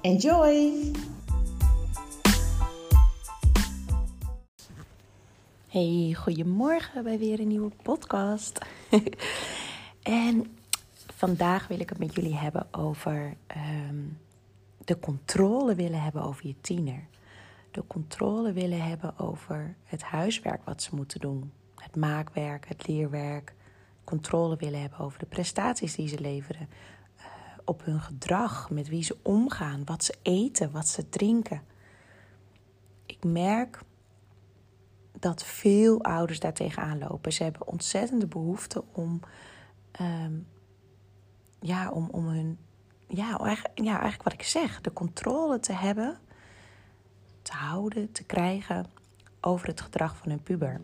[0.00, 0.92] Enjoy!
[5.68, 8.58] Hey, goedemorgen bij weer een nieuwe podcast.
[10.02, 10.56] en
[11.14, 14.04] vandaag wil ik het met jullie hebben over ehm,
[14.84, 17.06] de controle willen hebben over je tiener.
[17.70, 21.52] De controle willen hebben over het huiswerk wat ze moeten doen.
[21.74, 23.54] Het maakwerk, het leerwerk.
[24.04, 26.68] Controle willen hebben over de prestaties die ze leveren
[27.68, 31.62] op hun gedrag, met wie ze omgaan, wat ze eten, wat ze drinken.
[33.06, 33.80] Ik merk
[35.18, 37.32] dat veel ouders daar tegenaan lopen.
[37.32, 39.20] Ze hebben ontzettende behoefte om,
[39.90, 40.32] ehm,
[41.60, 42.58] ja, om, om hun,
[43.06, 46.18] ja eigenlijk, ja, eigenlijk wat ik zeg, de controle te hebben,
[47.42, 48.86] te houden, te krijgen
[49.40, 50.80] over het gedrag van hun puber.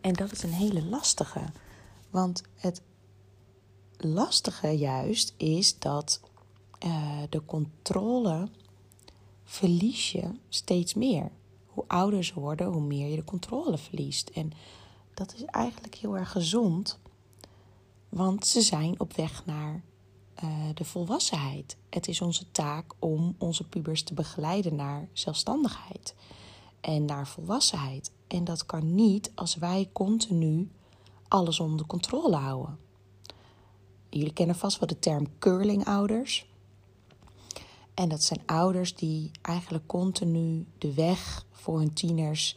[0.00, 1.40] En dat is een hele lastige,
[2.10, 2.82] want het
[4.08, 6.20] lastige juist is dat
[6.84, 8.48] uh, de controle
[9.44, 11.30] verlies je steeds meer.
[11.66, 14.28] Hoe ouder ze worden, hoe meer je de controle verliest.
[14.28, 14.52] En
[15.14, 16.98] dat is eigenlijk heel erg gezond,
[18.08, 19.82] want ze zijn op weg naar
[20.44, 21.76] uh, de volwassenheid.
[21.90, 26.14] Het is onze taak om onze pubers te begeleiden naar zelfstandigheid
[26.80, 28.10] en naar volwassenheid.
[28.26, 30.70] En dat kan niet als wij continu
[31.28, 32.83] alles onder controle houden
[34.18, 36.46] jullie kennen vast wel de term curling-ouders.
[37.94, 42.56] En dat zijn ouders die eigenlijk continu de weg voor hun tieners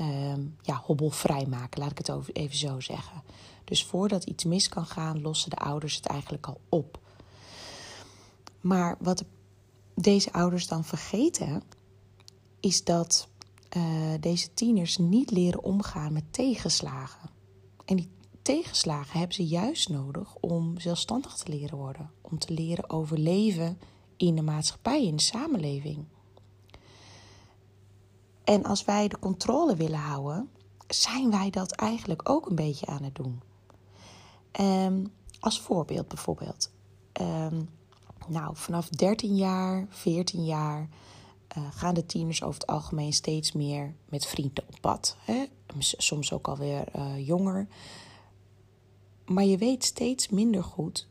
[0.00, 3.22] um, ja, hobbelvrij maken, laat ik het even zo zeggen.
[3.64, 7.00] Dus voordat iets mis kan gaan, lossen de ouders het eigenlijk al op.
[8.60, 9.24] Maar wat
[9.94, 11.62] deze ouders dan vergeten,
[12.60, 13.28] is dat
[13.76, 17.30] uh, deze tieners niet leren omgaan met tegenslagen.
[17.84, 18.08] En die
[18.48, 22.10] tegenslagen hebben ze juist nodig om zelfstandig te leren worden.
[22.20, 23.78] Om te leren overleven
[24.16, 26.04] in de maatschappij, in de samenleving.
[28.44, 30.50] En als wij de controle willen houden,
[30.86, 33.40] zijn wij dat eigenlijk ook een beetje aan het doen.
[34.60, 36.70] Um, als voorbeeld bijvoorbeeld.
[37.20, 37.68] Um,
[38.28, 40.88] nou, vanaf 13 jaar, 14 jaar
[41.58, 45.16] uh, gaan de tieners over het algemeen steeds meer met vrienden op pad.
[45.24, 45.44] Hè?
[45.78, 47.68] Soms ook alweer uh, jonger.
[49.28, 51.08] Maar je weet steeds minder goed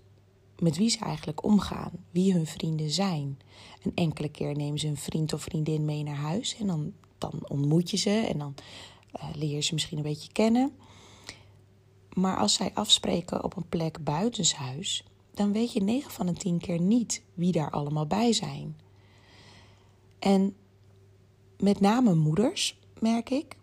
[0.59, 3.39] met wie ze eigenlijk omgaan, wie hun vrienden zijn.
[3.83, 7.33] Een enkele keer nemen ze een vriend of vriendin mee naar huis en dan, dan
[7.47, 8.56] ontmoet je ze en dan
[9.16, 10.72] uh, leer je ze misschien een beetje kennen.
[12.13, 16.59] Maar als zij afspreken op een plek buitenshuis, dan weet je 9 van de 10
[16.59, 18.77] keer niet wie daar allemaal bij zijn.
[20.19, 20.56] En
[21.59, 23.57] met name moeders, merk ik,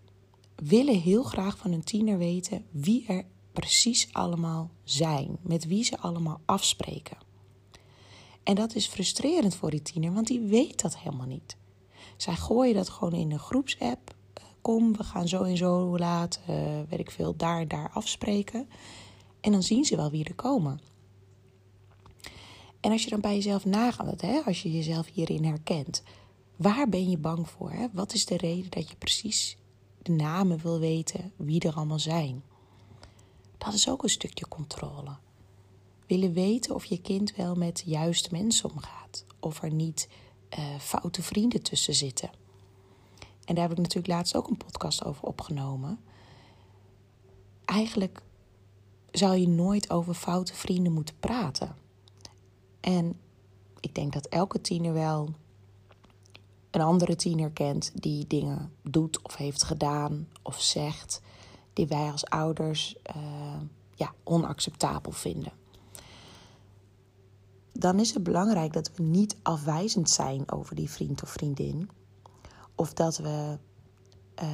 [0.55, 5.99] willen heel graag van hun tiener weten wie er precies allemaal zijn, met wie ze
[5.99, 7.17] allemaal afspreken.
[8.43, 11.57] En dat is frustrerend voor die tiener, want die weet dat helemaal niet.
[12.17, 14.15] Zij gooien dat gewoon in een groepsapp.
[14.33, 16.57] Eh, kom, we gaan zo en zo laat, uh,
[16.89, 18.69] weet ik veel, daar en daar afspreken.
[19.41, 20.81] En dan zien ze wel wie er komen.
[22.81, 26.03] En als je dan bij jezelf nagaat, hè, als je jezelf hierin herkent,
[26.57, 27.71] waar ben je bang voor?
[27.71, 27.87] Hè?
[27.93, 29.57] Wat is de reden dat je precies
[30.03, 32.43] de namen wil weten, wie er allemaal zijn?
[33.65, 35.17] Dat is ook een stukje controle.
[36.07, 39.25] Willen weten of je kind wel met juiste mensen omgaat.
[39.41, 40.09] Of er niet
[40.59, 42.31] uh, foute vrienden tussen zitten.
[43.45, 46.01] En daar heb ik natuurlijk laatst ook een podcast over opgenomen.
[47.65, 48.23] Eigenlijk
[49.11, 51.77] zou je nooit over foute vrienden moeten praten.
[52.81, 53.21] En
[53.81, 55.35] ik denk dat elke tiener wel
[56.71, 61.23] een andere tiener kent die dingen doet of heeft gedaan of zegt
[61.75, 63.61] die wij als ouders uh,
[63.95, 65.53] ja, onacceptabel vinden.
[67.73, 71.91] Dan is het belangrijk dat we niet afwijzend zijn over die vriend of vriendin.
[72.75, 73.59] Of dat we
[74.43, 74.49] uh,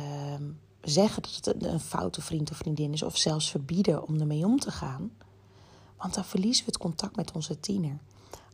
[0.80, 4.58] zeggen dat het een foute vriend of vriendin is, of zelfs verbieden om ermee om
[4.58, 5.12] te gaan.
[5.96, 7.98] Want dan verliezen we het contact met onze tiener.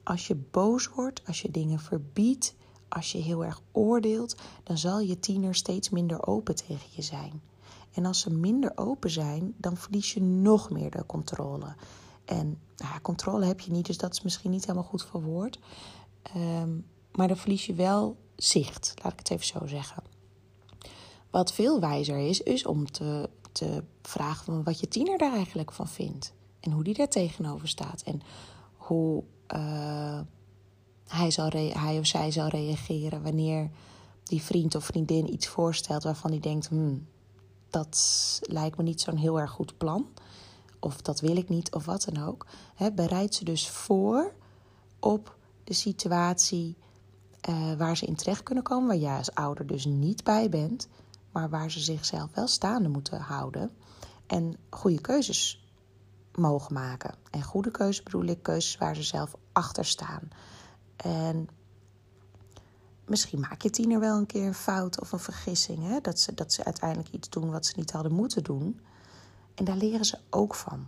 [0.02, 2.54] Als je boos wordt, als je dingen verbiedt,
[2.88, 7.42] als je heel erg oordeelt, dan zal je tiener steeds minder open tegen je zijn.
[7.96, 11.74] En als ze minder open zijn, dan verlies je nog meer de controle.
[12.24, 12.46] En
[12.76, 15.58] nou ja, controle heb je niet, dus dat is misschien niet helemaal goed verwoord.
[16.36, 20.02] Um, maar dan verlies je wel zicht, laat ik het even zo zeggen.
[21.30, 25.88] Wat veel wijzer is, is om te, te vragen wat je tiener daar eigenlijk van
[25.88, 26.32] vindt.
[26.60, 28.02] En hoe die daar tegenover staat.
[28.02, 28.22] En
[28.76, 30.20] hoe uh,
[31.06, 33.70] hij, zal hij of zij zal reageren wanneer
[34.22, 37.06] die vriend of vriendin iets voorstelt waarvan hij denkt: hmm,
[37.76, 40.06] dat lijkt me niet zo'n heel erg goed plan.
[40.80, 42.46] Of dat wil ik niet, of wat dan ook.
[42.94, 44.32] Bereid ze dus voor
[45.00, 46.76] op de situatie
[47.48, 50.88] uh, waar ze in terecht kunnen komen, waar jij als ouder dus niet bij bent,
[51.32, 53.70] maar waar ze zichzelf wel staande moeten houden
[54.26, 55.64] en goede keuzes
[56.34, 57.14] mogen maken.
[57.30, 60.28] En goede keuzes bedoel ik keuzes waar ze zelf achter staan.
[60.96, 61.48] En
[63.06, 65.88] misschien maak je tiener wel een keer een fout of een vergissing.
[65.88, 66.00] Hè?
[66.00, 68.80] Dat, ze, dat ze uiteindelijk iets doen wat ze niet hadden moeten doen.
[69.54, 70.86] En daar leren ze ook van.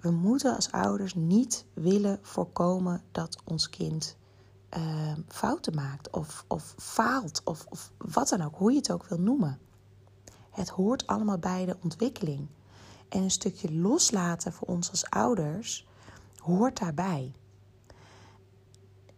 [0.00, 4.16] We moeten als ouders niet willen voorkomen dat ons kind
[4.76, 9.04] uh, fouten maakt of, of faalt of, of wat dan ook, hoe je het ook
[9.04, 9.58] wil noemen.
[10.50, 12.46] Het hoort allemaal bij de ontwikkeling.
[13.08, 15.86] En een stukje loslaten voor ons als ouders
[16.38, 17.32] hoort daarbij.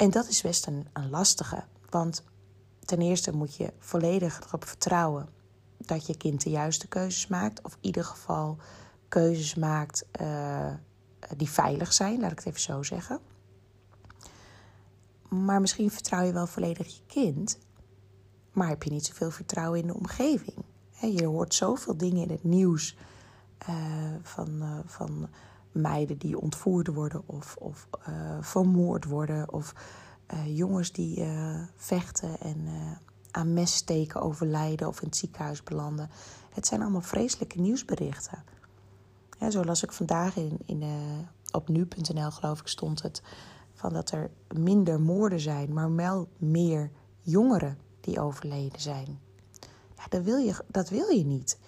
[0.01, 1.65] En dat is best een, lastige.
[1.91, 2.23] Want
[2.85, 5.29] ten eerste moet je volledig erop vertrouwen
[5.77, 7.63] dat je kind de juiste keuzes maakt.
[7.63, 8.57] Of in ieder geval
[9.09, 10.73] keuzes maakt uh,
[11.37, 13.19] die veilig zijn, laat ik het even zo zeggen.
[15.29, 17.59] Maar misschien vertrouw je wel volledig je kind,
[18.53, 20.57] maar heb je niet zoveel vertrouwen in de omgeving.
[21.01, 22.97] Je hoort zoveel dingen in het nieuws
[23.69, 23.75] uh,
[24.23, 25.29] van, uh, van
[25.73, 29.53] meiden die ontvoerd worden of, of uh, vermoord worden.
[29.53, 29.75] Of
[30.47, 31.25] jongens die
[31.77, 32.69] vechten en
[33.31, 36.11] aan messteken overlijden of in het ziekenhuis belanden.
[36.51, 38.45] Het zijn allemaal vreselijke nieuwsberichten.
[39.39, 40.83] Ja, zo las ik vandaag in, in,
[41.51, 43.23] op nu.nl, geloof ik, stond het
[43.75, 46.91] van dat er minder moorden zijn, maar wel meer
[47.21, 49.21] jongeren die overleden zijn.
[49.97, 51.59] Ja, dat wil je, dat wil je niet.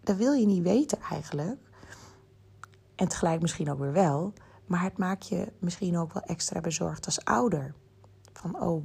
[0.00, 1.69] Dat wil je niet weten eigenlijk.
[3.00, 4.32] En tegelijk misschien ook weer wel.
[4.66, 7.74] Maar het maakt je misschien ook wel extra bezorgd als ouder.
[8.32, 8.84] Van, oh,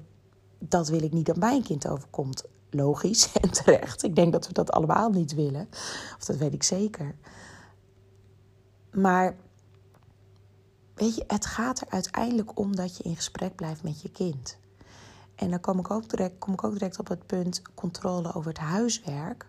[0.59, 2.43] dat wil ik niet dat mijn kind overkomt.
[2.69, 4.03] Logisch en terecht.
[4.03, 5.67] Ik denk dat we dat allemaal niet willen.
[6.17, 7.15] Of dat weet ik zeker.
[8.91, 9.35] Maar
[10.93, 14.57] Weet je, het gaat er uiteindelijk om dat je in gesprek blijft met je kind.
[15.35, 18.49] En dan kom ik ook direct, kom ik ook direct op het punt controle over
[18.49, 19.47] het huiswerk.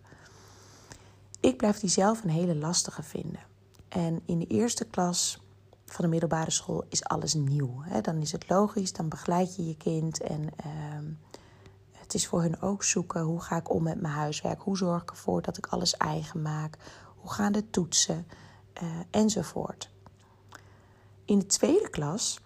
[1.40, 3.40] Ik blijf die zelf een hele lastige vinden.
[3.88, 5.40] En in de eerste klas
[5.86, 7.82] van de middelbare school is alles nieuw.
[8.02, 11.04] Dan is het logisch, dan begeleid je je kind en ehm,
[11.92, 15.02] het is voor hun ook zoeken hoe ga ik om met mijn huiswerk, hoe zorg
[15.02, 16.78] ik ervoor dat ik alles eigen maak,
[17.16, 18.26] hoe gaan de toetsen
[18.82, 19.90] uh, enzovoort.
[21.24, 22.40] In de tweede klas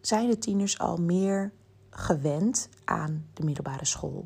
[0.00, 1.52] zijn de tieners al meer
[1.90, 4.24] gewend aan de middelbare school.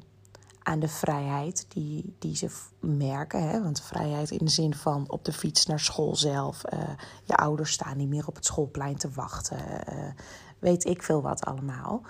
[0.65, 2.51] Aan de vrijheid die, die ze
[2.81, 3.49] merken.
[3.49, 3.63] Hè?
[3.63, 6.63] Want vrijheid in de zin van op de fiets naar school zelf.
[6.73, 6.81] Uh,
[7.25, 9.59] je ouders staan niet meer op het schoolplein te wachten.
[9.93, 10.05] Uh,
[10.59, 12.03] weet ik veel wat allemaal.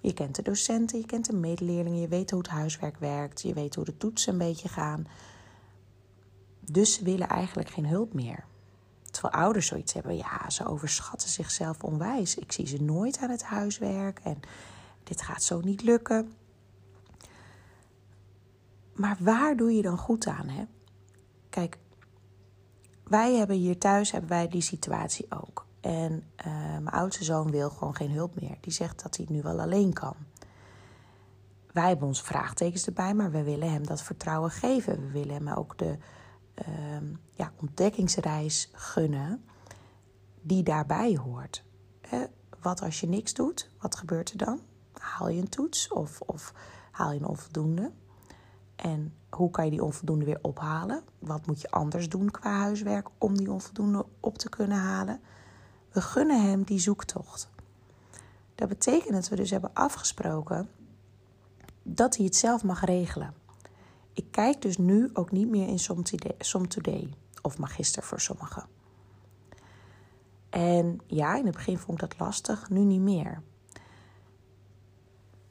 [0.00, 3.54] Je kent de docenten, je kent de medeleerlingen, je weet hoe het huiswerk werkt, je
[3.54, 5.06] weet hoe de toetsen een beetje gaan.
[6.60, 8.44] Dus ze willen eigenlijk geen hulp meer.
[9.10, 12.34] Terwijl ouders zoiets hebben, ja, ze overschatten zichzelf onwijs.
[12.34, 14.40] Ik zie ze nooit aan het huiswerk en
[15.04, 16.32] dit gaat zo niet lukken.
[19.00, 20.48] Maar waar doe je dan goed aan?
[20.48, 20.64] Hè?
[21.48, 21.78] Kijk,
[23.04, 25.66] wij hebben hier thuis hebben wij die situatie ook.
[25.80, 26.12] En
[26.46, 28.56] uh, mijn oudste zoon wil gewoon geen hulp meer.
[28.60, 30.14] Die zegt dat hij het nu wel alleen kan.
[31.72, 35.00] Wij hebben onze vraagtekens erbij, maar we willen hem dat vertrouwen geven.
[35.00, 35.98] We willen hem ook de,
[36.68, 39.44] uh, ja, ontdekkingsreis gunnen
[40.40, 41.64] die daarbij hoort.
[42.60, 43.70] wat als je niks doet?
[43.78, 44.60] Wat gebeurt er dan?
[44.92, 46.54] Haal je een toets of, of
[46.90, 47.92] haal je een onvoldoende?
[48.82, 51.02] En hoe kan je die onvoldoende weer ophalen?
[51.18, 55.20] Wat moet je anders doen qua huiswerk om die onvoldoende op te kunnen halen?
[55.92, 57.50] We gunnen hem die zoektocht.
[58.54, 60.68] Dat betekent dat we dus hebben afgesproken
[61.82, 63.34] dat hij het zelf mag regelen.
[64.12, 65.78] Ik kijk dus nu ook niet meer in
[66.38, 68.66] Som Today of magister voor sommigen.
[70.50, 73.42] En ja, in het begin vond ik dat lastig, nu niet meer.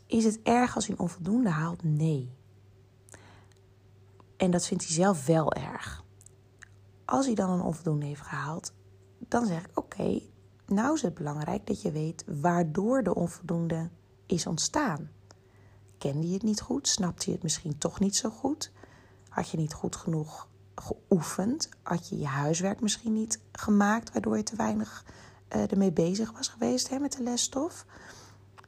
[0.05, 1.83] Is het erg als hij onvoldoende haalt?
[1.83, 2.37] Nee.
[4.39, 6.03] En dat vindt hij zelf wel erg.
[7.05, 8.73] Als hij dan een onvoldoende heeft gehaald,
[9.17, 10.21] dan zeg ik: Oké,
[10.65, 13.89] nou is het belangrijk dat je weet waardoor de onvoldoende
[14.25, 15.09] is ontstaan?
[15.97, 16.87] Kende je het niet goed?
[16.87, 18.71] Snapte je het misschien toch niet zo goed?
[19.29, 21.69] Had je niet goed genoeg geoefend?
[21.83, 25.05] Had je je huiswerk misschien niet gemaakt, waardoor je te weinig
[25.55, 27.85] uh, ermee bezig was geweest hè, met de lesstof?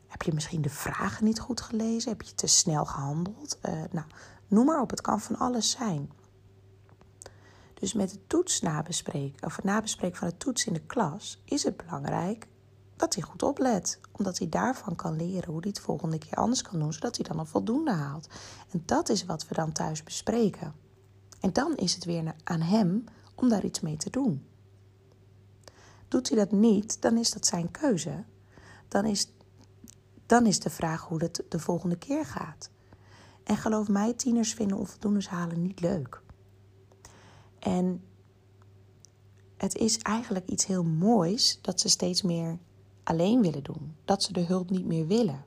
[0.07, 2.11] Heb je misschien de vragen niet goed gelezen?
[2.11, 3.59] Heb je te snel gehandeld?
[3.65, 4.07] Uh, nou,
[4.51, 6.11] noem maar op, het kan van alles zijn.
[7.73, 11.63] Dus met de toets nabespreken, of het nabespreken van de toets in de klas, is
[11.63, 12.47] het belangrijk
[12.95, 13.99] dat hij goed oplet.
[14.11, 17.25] Omdat hij daarvan kan leren hoe hij het volgende keer anders kan doen, zodat hij
[17.25, 18.27] dan een voldoende haalt.
[18.71, 20.73] En dat is wat we dan thuis bespreken.
[21.39, 23.03] En dan is het weer aan hem
[23.35, 24.45] om daar iets mee te doen.
[26.07, 28.23] Doet hij dat niet, dan is dat zijn keuze.
[28.87, 29.31] Dan is,
[30.25, 32.69] dan is de vraag hoe het de volgende keer gaat.
[33.43, 36.21] En geloof mij, tieners vinden onvoldoendes halen niet leuk.
[37.59, 38.03] En
[39.57, 42.59] het is eigenlijk iets heel moois dat ze steeds meer
[43.03, 43.95] alleen willen doen.
[44.05, 45.45] Dat ze de hulp niet meer willen.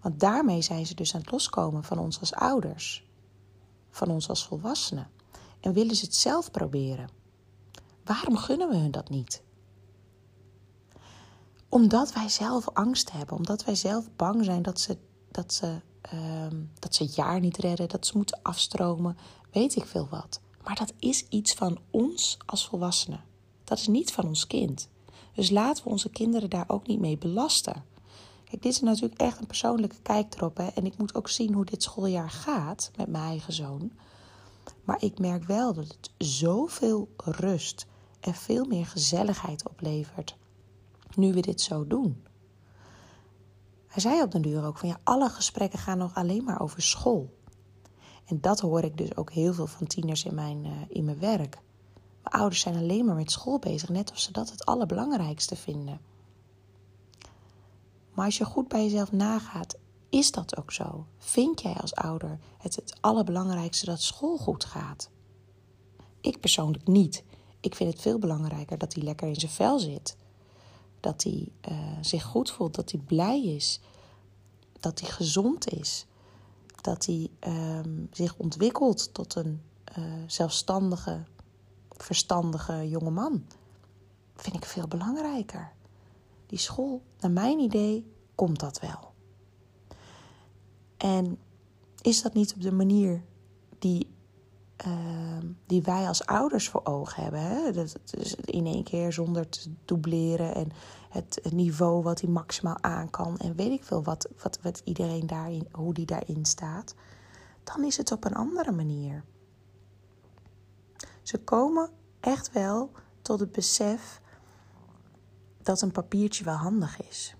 [0.00, 3.08] Want daarmee zijn ze dus aan het loskomen van ons als ouders,
[3.90, 5.10] van ons als volwassenen.
[5.60, 7.08] En willen ze het zelf proberen.
[8.04, 9.42] Waarom gunnen we hun dat niet?
[11.68, 14.98] Omdat wij zelf angst hebben, omdat wij zelf bang zijn dat ze,
[15.30, 15.80] dat ze,
[16.14, 16.46] uh,
[16.78, 19.16] dat ze het jaar niet redden, dat ze moeten afstromen,
[19.52, 20.40] weet ik veel wat.
[20.64, 23.24] Maar dat is iets van ons als volwassenen.
[23.64, 24.88] Dat is niet van ons kind.
[25.34, 27.84] Dus laten we onze kinderen daar ook niet mee belasten.
[28.44, 30.56] Kijk, dit is natuurlijk echt een persoonlijke kijk erop.
[30.56, 30.66] Hè?
[30.66, 33.92] En ik moet ook zien hoe dit schooljaar gaat met mijn eigen zoon.
[34.84, 37.86] Maar ik merk wel dat het zoveel rust
[38.20, 40.36] en veel meer gezelligheid oplevert.
[41.14, 42.22] Nu we dit zo doen.
[43.88, 46.82] Hij zei op den duur ook van ja, alle gesprekken gaan nog alleen maar over
[46.82, 47.36] school.
[48.24, 51.18] En dat hoor ik dus ook heel veel van tieners in mijn, uh, in mijn
[51.18, 51.58] werk.
[52.22, 56.00] Mijn ouders zijn alleen maar met school bezig, net of ze dat het allerbelangrijkste vinden.
[58.14, 59.76] Maar als je goed bij jezelf nagaat,
[60.08, 61.06] is dat ook zo?
[61.18, 65.10] Vind jij als ouder het het allerbelangrijkste dat school goed gaat?
[66.20, 67.24] Ik persoonlijk niet.
[67.60, 70.16] Ik vind het veel belangrijker dat hij lekker in zijn vel zit.
[71.00, 73.80] Dat hij uh, zich goed voelt, dat hij blij is,
[74.80, 76.06] dat hij gezond is
[76.80, 79.62] dat hij ehm, zich ontwikkelt tot een
[79.98, 81.24] uh, zelfstandige,
[81.88, 83.46] verstandige jonge man.
[84.34, 85.72] Vind ik veel belangrijker.
[86.46, 89.12] Die school, naar mijn idee, komt dat wel.
[90.96, 91.38] En
[92.00, 93.22] is dat niet op de manier
[93.78, 94.10] die,
[95.66, 97.40] die wij als ouders voor ogen hebben?
[97.40, 97.72] Hè?
[97.72, 100.70] Dat, is in één keer zonder te dubleren en
[101.08, 105.26] het niveau wat hij maximaal aan kan en weet ik veel wat, wat, wat iedereen
[105.26, 106.94] daarin, hoe die daarin staat,
[107.64, 109.24] dan is het op een andere manier.
[111.22, 112.90] Ze komen echt wel
[113.22, 114.20] tot het besef
[115.62, 117.34] dat een papiertje wel handig is.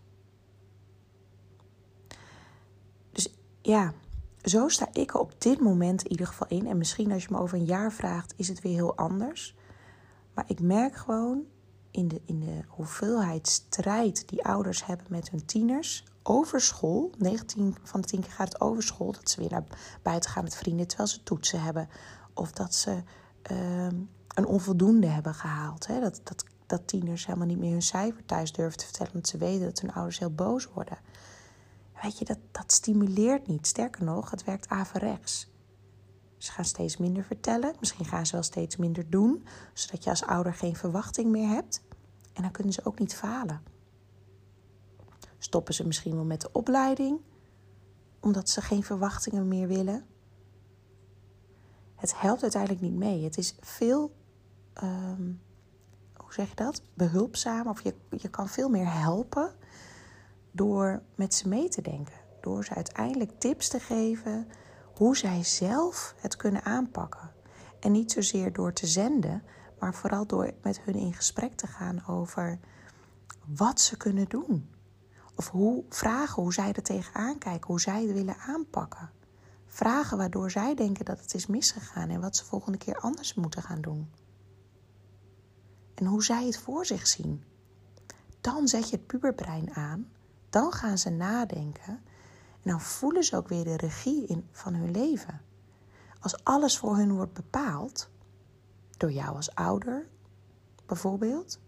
[3.12, 3.92] Dus ja,
[4.48, 6.66] zo sta ik er op dit moment in ieder geval in.
[6.66, 9.54] En misschien als je me over een jaar vraagt, is het weer heel anders.
[10.34, 11.44] Maar ik merk gewoon
[11.90, 17.10] in de, in de hoeveelheid strijd die ouders hebben met hun tieners over school.
[17.18, 19.12] 19 van de 10 keer gaat het over school.
[19.12, 19.64] Dat ze weer naar
[20.02, 21.88] buiten gaan met vrienden terwijl ze toetsen hebben.
[22.34, 23.02] Of dat ze
[23.42, 23.96] ehm,
[24.34, 25.86] een onvoldoende hebben gehaald.
[25.86, 26.00] Hè?
[26.00, 29.12] Dat, dat, dat tieners helemaal niet meer hun cijfer thuis durven te vertellen.
[29.12, 30.98] Omdat ze weten dat hun ouders heel boos worden.
[32.02, 33.66] Weet je, dat, dat stimuleert niet.
[33.66, 35.50] Sterker nog, het werkt averechts.
[36.36, 37.74] Ze gaan steeds minder vertellen.
[37.80, 39.46] Misschien gaan ze wel steeds minder doen.
[39.72, 41.82] Zodat je als ouder geen verwachting meer hebt.
[42.32, 43.62] En dan kunnen ze ook niet falen.
[45.38, 47.20] Stoppen ze misschien wel met de opleiding,
[48.20, 50.06] omdat ze geen verwachtingen meer willen.
[51.94, 53.24] Het helpt uiteindelijk niet mee.
[53.24, 54.12] Het is veel,
[54.72, 55.32] ehm,
[56.16, 56.82] hoe zeg je dat?
[56.94, 59.54] Behulpzaam, of je, je kan veel meer helpen
[60.58, 62.14] door met ze mee te denken.
[62.40, 64.48] Door ze uiteindelijk tips te geven
[64.94, 67.30] hoe zij zelf het kunnen aanpakken.
[67.80, 69.42] En niet zozeer door te zenden,
[69.78, 72.58] maar vooral door met hun in gesprek te gaan over
[73.46, 74.70] wat ze kunnen doen.
[75.34, 79.10] Of hoe vragen hoe zij er tegenaan kijken, hoe zij het willen aanpakken.
[79.66, 83.62] Vragen waardoor zij denken dat het is misgegaan en wat ze volgende keer anders moeten
[83.62, 84.10] gaan doen.
[85.94, 87.44] En hoe zij het voor zich zien.
[88.40, 90.08] Dan zet je het puberbrein aan,
[90.50, 92.02] dan gaan ze nadenken
[92.62, 95.40] en dan voelen ze ook weer de regie in, van hun leven.
[96.20, 98.10] Als alles voor hun wordt bepaald,
[98.96, 100.06] door jou als ouder
[100.86, 101.58] bijvoorbeeld,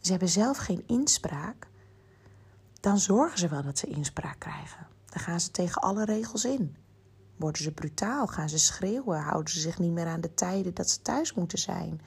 [0.00, 1.68] ze hebben zelf geen inspraak,
[2.80, 4.86] dan zorgen ze wel dat ze inspraak krijgen.
[5.04, 6.76] Dan gaan ze tegen alle regels in.
[7.36, 8.26] Worden ze brutaal?
[8.26, 9.20] Gaan ze schreeuwen?
[9.20, 12.00] Houden ze zich niet meer aan de tijden dat ze thuis moeten zijn?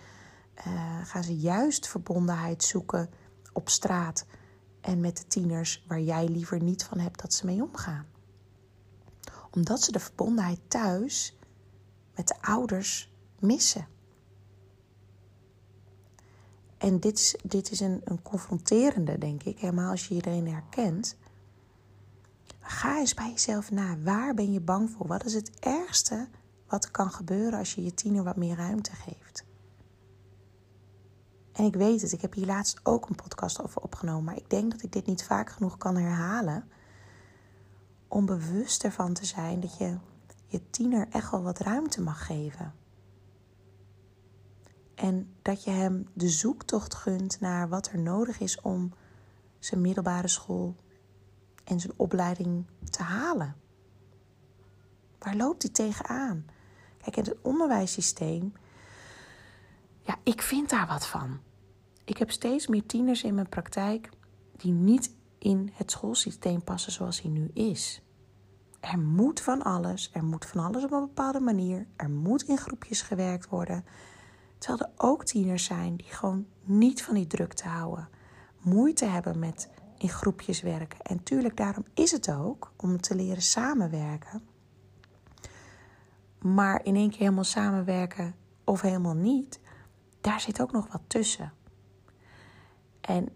[0.67, 3.09] Uh, gaan ze juist verbondenheid zoeken
[3.53, 4.25] op straat
[4.85, 8.05] en met de tieners waar jij liever niet van hebt dat ze mee omgaan.
[9.51, 11.37] Omdat ze de verbondenheid thuis
[12.15, 13.87] met de ouders missen.
[16.77, 21.15] En dit is, dit is een, een confronterende, denk ik, helemaal als je iedereen herkent.
[22.59, 23.97] Ga eens bij jezelf na.
[23.99, 25.07] Waar ben je bang voor?
[25.07, 26.27] Wat is het ergste
[26.67, 29.44] wat er kan gebeuren als je je tiener wat meer ruimte geeft?
[31.55, 34.49] En ik weet het, ik heb hier laatst ook een podcast over opgenomen, maar ik
[34.49, 36.69] denk dat ik dit niet vaak genoeg kan herhalen.
[38.07, 39.97] Om bewust ervan te zijn dat je
[40.47, 42.73] je tiener echt wel wat ruimte mag geven.
[44.95, 48.93] En dat je hem de zoektocht gunt naar wat er nodig is om
[49.59, 50.75] zijn middelbare school
[51.63, 53.55] en zijn opleiding te halen.
[55.19, 56.45] Waar loopt hij tegenaan?
[56.97, 58.53] Kijk, in het onderwijssysteem,
[60.05, 61.39] ja, ik vind daar wat van.
[62.03, 64.09] Ik heb steeds meer tieners in mijn praktijk
[64.57, 68.01] die niet in het schoolsysteem passen zoals hij nu is.
[68.79, 72.57] Er moet van alles, er moet van alles op een bepaalde manier, er moet in
[72.57, 73.85] groepjes gewerkt worden.
[74.57, 78.09] Terwijl er ook tieners zijn die gewoon niet van die druk te houden,
[78.61, 81.01] moeite hebben met in groepjes werken.
[81.01, 84.43] En tuurlijk, daarom is het ook om te leren samenwerken.
[86.39, 89.59] Maar in één keer helemaal samenwerken of helemaal niet,
[90.25, 91.53] daar zit ook nog wat tussen.
[93.01, 93.29] En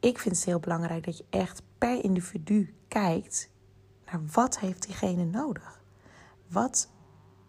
[0.00, 3.50] ik vind het heel belangrijk dat je echt per individu kijkt
[4.04, 5.80] naar wat heeft diegene nodig.
[6.48, 6.90] Wat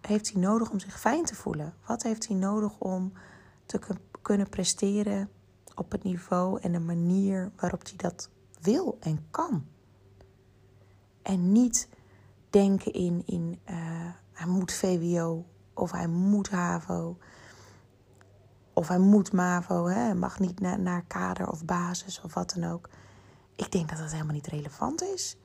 [0.01, 1.73] heeft hij nodig om zich fijn te voelen?
[1.85, 3.13] Wat heeft hij nodig om
[3.65, 3.79] te
[4.21, 5.29] kunnen presteren
[5.75, 8.29] op het niveau en de manier waarop hij dat
[8.61, 9.65] wil en kan?
[11.21, 11.89] En niet
[12.49, 13.75] denken in, in uh,
[14.31, 17.17] hij moet VWO of hij moet HAVO
[18.73, 22.89] of hij moet MAVO, hè, mag niet naar kader of basis of wat dan ook.
[23.55, 25.37] Ik denk dat dat helemaal niet relevant is.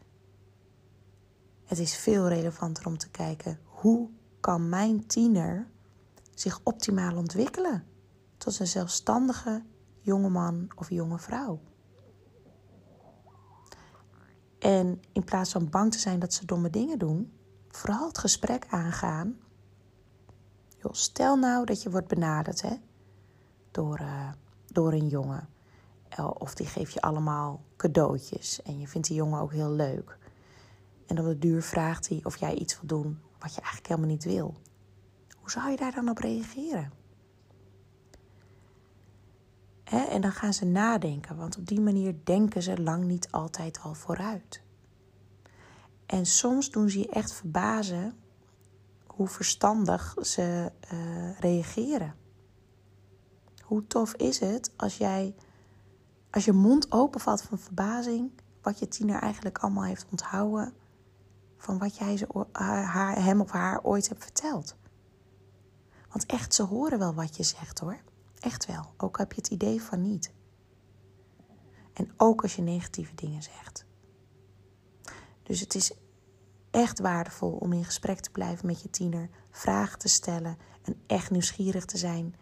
[1.65, 4.11] Het is veel relevanter om te kijken hoe
[4.41, 5.67] kan mijn tiener
[6.35, 7.85] zich optimaal ontwikkelen
[8.37, 9.65] tot een zelfstandige
[10.01, 11.61] jonge man of jonge vrouw.
[14.59, 17.33] En in plaats van bang te zijn dat ze domme dingen doen,
[17.69, 19.39] vooral het gesprek aangaan.
[20.69, 22.77] Joh, stel nou dat je wordt benaderd hè,
[23.71, 24.33] door, uh,
[24.67, 25.49] door een jongen.
[26.39, 30.19] Of die geeft je allemaal cadeautjes en je vindt die jongen ook heel leuk.
[31.07, 34.11] En op de duur vraagt hij of jij iets wil doen wat je eigenlijk helemaal
[34.11, 34.55] niet wil.
[35.39, 36.93] Hoe zou je daar dan op reageren?
[39.85, 43.95] En dan gaan ze nadenken, want op die manier denken ze lang niet altijd al
[43.95, 44.63] vooruit.
[46.07, 48.13] En soms doen ze je echt verbazen
[49.07, 52.15] hoe verstandig ze uh, reageren.
[53.69, 55.35] Hoe tof is het als jij,
[56.31, 58.31] als je mond openvalt van verbazing,
[58.63, 60.73] wat je tiener eigenlijk allemaal heeft onthouden
[61.57, 64.77] van wat jij ze, haar, hem of haar ooit hebt verteld.
[66.09, 68.01] Want echt, ze horen wel wat je zegt hoor.
[68.39, 68.95] Echt wel.
[68.97, 70.33] Ook heb je het idee van niet.
[71.93, 73.85] En ook als je negatieve dingen zegt.
[75.43, 75.93] Dus het is
[76.71, 81.31] echt waardevol om in gesprek te blijven met je tiener, vragen te stellen en echt
[81.31, 82.35] nieuwsgierig te zijn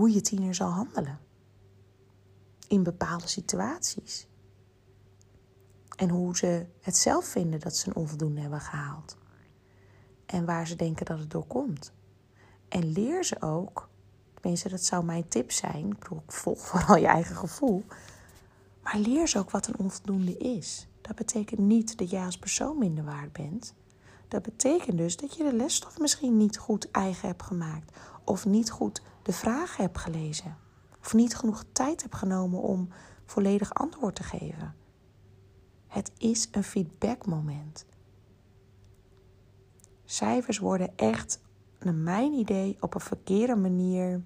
[0.00, 1.18] hoe je tiener zal handelen.
[2.68, 4.26] In bepaalde situaties.
[5.96, 9.16] En hoe ze het zelf vinden dat ze een onvoldoende hebben gehaald.
[10.26, 11.92] En waar ze denken dat het door komt.
[12.68, 13.88] En leer ze ook,
[14.34, 17.84] tenminste dat zou mijn tip zijn, ik bedoel, volg vooral je eigen gevoel.
[18.82, 20.88] Maar leer ze ook wat een onvoldoende is.
[21.00, 23.74] Dat betekent niet dat jij als persoon minder waard bent.
[24.28, 27.96] Dat betekent dus dat je de lesstof misschien niet goed eigen hebt gemaakt.
[28.24, 30.56] Of niet goed de vragen hebt gelezen.
[31.00, 32.88] Of niet genoeg tijd hebt genomen om
[33.24, 34.74] volledig antwoord te geven.
[35.86, 37.86] Het is een feedbackmoment.
[40.04, 41.40] Cijfers worden echt,
[41.80, 44.22] naar mijn idee, op een verkeerde manier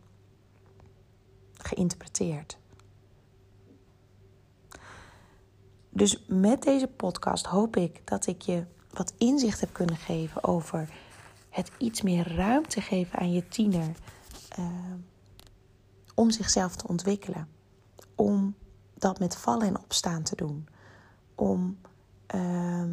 [1.52, 2.58] geïnterpreteerd.
[5.90, 10.88] Dus met deze podcast hoop ik dat ik je wat inzicht heb kunnen geven over
[11.50, 13.94] het iets meer ruimte geven aan je tiener
[14.58, 14.66] uh,
[16.14, 17.48] om zichzelf te ontwikkelen.
[18.14, 18.54] Om
[18.94, 20.68] dat met vallen en opstaan te doen
[21.34, 21.78] om
[22.34, 22.84] uh,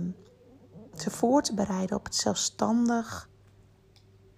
[0.95, 3.29] ze voor te bereiden op het zelfstandig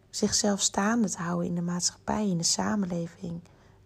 [0.09, 3.41] zichzelf staande te houden in de maatschappij, in de samenleving,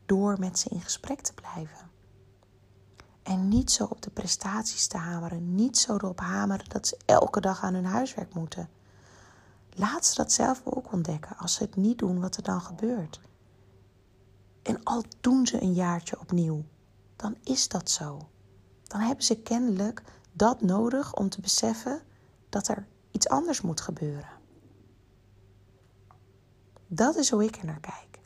[0.05, 1.89] door met ze in gesprek te blijven.
[3.23, 7.41] En niet zo op de prestaties te hameren, niet zo erop hameren dat ze elke
[7.41, 8.69] dag aan hun huiswerk moeten.
[9.79, 13.21] Laat ze dat zelf ook ontdekken als ze het niet doen wat er dan gebeurt.
[14.63, 16.63] En al doen ze een jaartje opnieuw,
[17.15, 18.29] dan is dat zo.
[18.83, 22.01] dan hebben ze kennelijk dat nodig om te beseffen
[22.49, 24.29] dat er iets anders moet gebeuren.
[26.87, 28.19] Dat is hoe ik er naar kijk.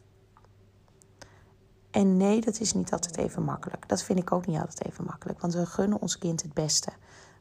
[1.91, 3.89] En nee, dat is niet altijd even makkelijk.
[3.89, 5.39] Dat vind ik ook niet altijd even makkelijk.
[5.39, 6.91] Want we gunnen ons kind het beste.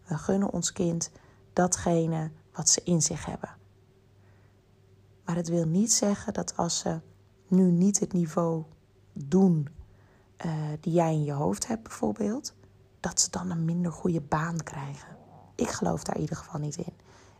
[0.07, 1.11] We gunnen ons kind
[1.53, 3.60] datgene wat ze in zich hebben.
[5.31, 7.01] Maar het wil niet zeggen dat als ze
[7.49, 8.65] nu niet het niveau
[9.13, 9.69] doen
[10.47, 12.55] uh, die jij in je hoofd hebt, bijvoorbeeld,
[13.01, 15.17] dat ze dan een minder goede baan krijgen.
[15.55, 16.93] Ik geloof daar in ieder geval niet in.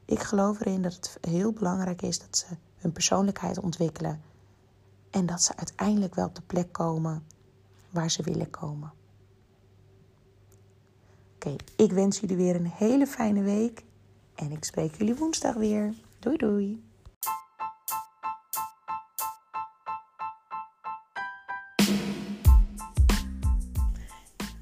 [0.05, 4.23] Ik geloof erin dat het heel belangrijk is dat ze hun persoonlijkheid ontwikkelen
[5.11, 7.27] en dat ze uiteindelijk wel op de plek komen
[7.91, 8.93] waar ze willen komen.
[11.35, 13.85] Oké, ik wens jullie weer een hele fijne week
[14.35, 15.95] en ik spreek jullie woensdag weer.
[16.19, 16.90] Doei doei!